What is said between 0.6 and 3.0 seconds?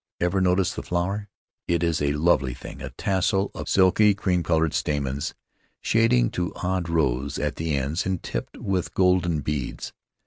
the flower? It is a lovely thing— a